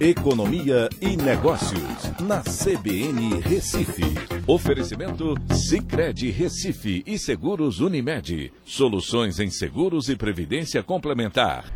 [0.00, 4.02] Economia e Negócios, na CBN Recife.
[4.46, 8.50] Oferecimento Cicred Recife e Seguros Unimed.
[8.64, 11.70] Soluções em seguros e previdência complementar.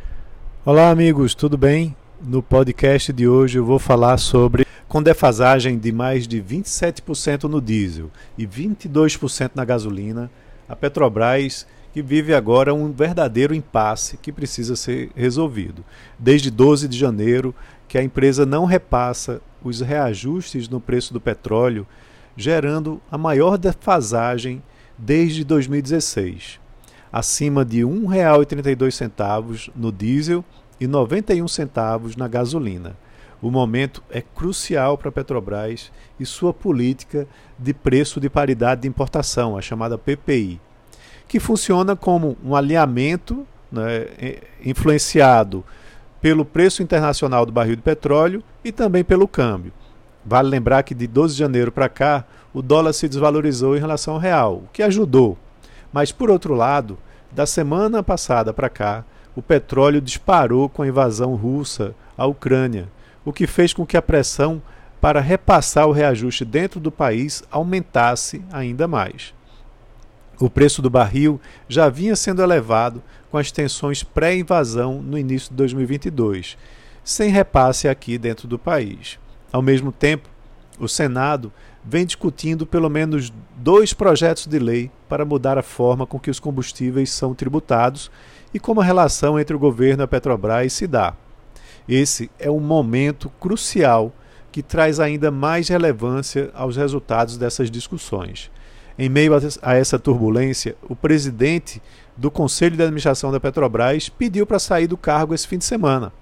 [0.64, 1.94] Olá, amigos, tudo bem?
[2.18, 7.60] No podcast de hoje eu vou falar sobre com defasagem de mais de 27% no
[7.60, 10.30] diesel e 22% na gasolina,
[10.66, 15.84] a Petrobras que vive agora um verdadeiro impasse que precisa ser resolvido.
[16.18, 17.54] Desde 12 de janeiro,
[17.86, 21.86] que a empresa não repassa os reajustes no preço do petróleo,
[22.36, 24.60] gerando a maior defasagem
[24.98, 26.58] desde 2016,
[27.12, 30.44] acima de R$ 1,32 no diesel
[30.80, 32.96] e 91 centavos na gasolina.
[33.40, 37.24] O momento é crucial para a Petrobras e sua política
[37.56, 40.60] de preço de paridade de importação, a chamada PPI
[41.34, 44.06] que funciona como um alinhamento né,
[44.64, 45.64] influenciado
[46.20, 49.72] pelo preço internacional do barril de petróleo e também pelo câmbio.
[50.24, 54.14] Vale lembrar que de 12 de janeiro para cá, o dólar se desvalorizou em relação
[54.14, 55.36] ao real, o que ajudou.
[55.92, 56.96] Mas, por outro lado,
[57.32, 62.88] da semana passada para cá, o petróleo disparou com a invasão russa à Ucrânia,
[63.24, 64.62] o que fez com que a pressão
[65.00, 69.34] para repassar o reajuste dentro do país aumentasse ainda mais.
[70.40, 75.56] O preço do barril já vinha sendo elevado com as tensões pré-invasão no início de
[75.56, 76.56] 2022,
[77.04, 79.18] sem repasse aqui dentro do país.
[79.52, 80.28] Ao mesmo tempo,
[80.78, 81.52] o Senado
[81.84, 86.40] vem discutindo pelo menos dois projetos de lei para mudar a forma com que os
[86.40, 88.10] combustíveis são tributados
[88.52, 91.14] e como a relação entre o governo e a Petrobras se dá.
[91.88, 94.12] Esse é um momento crucial
[94.50, 98.50] que traz ainda mais relevância aos resultados dessas discussões.
[98.96, 101.82] Em meio a essa turbulência, o presidente
[102.16, 106.12] do Conselho de Administração da Petrobras pediu para sair do cargo esse fim de semana,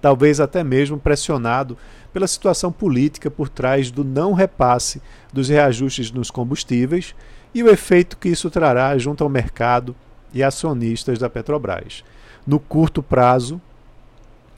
[0.00, 1.76] talvez até mesmo pressionado
[2.14, 5.02] pela situação política por trás do não repasse
[5.34, 7.14] dos reajustes nos combustíveis
[7.54, 9.94] e o efeito que isso trará junto ao mercado
[10.32, 12.02] e acionistas da Petrobras.
[12.46, 13.60] No curto prazo,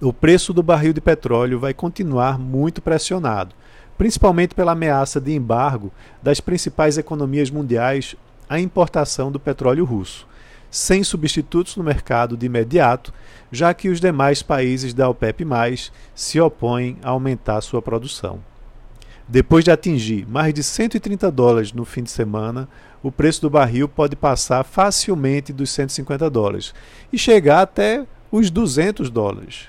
[0.00, 3.54] o preço do barril de petróleo vai continuar muito pressionado
[3.96, 5.92] principalmente pela ameaça de embargo
[6.22, 8.14] das principais economias mundiais
[8.48, 10.26] à importação do petróleo russo,
[10.70, 13.12] sem substitutos no mercado de imediato,
[13.50, 15.44] já que os demais países da OPEP
[16.14, 18.40] se opõem a aumentar sua produção.
[19.28, 22.68] Depois de atingir mais de 130 dólares no fim de semana,
[23.02, 26.74] o preço do barril pode passar facilmente dos 150 dólares
[27.12, 29.68] e chegar até os 200 dólares.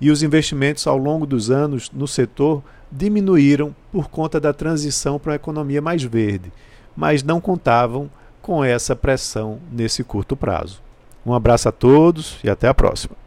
[0.00, 5.30] E os investimentos ao longo dos anos no setor diminuíram por conta da transição para
[5.30, 6.52] uma economia mais verde,
[6.94, 8.10] mas não contavam
[8.42, 10.82] com essa pressão nesse curto prazo.
[11.24, 13.21] Um abraço a todos e até a próxima.